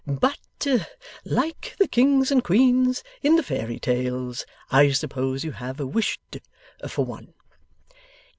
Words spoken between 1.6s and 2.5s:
the Kings and